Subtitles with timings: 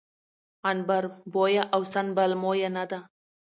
[0.65, 2.99] عنبربويه او سنبل مويه نه ده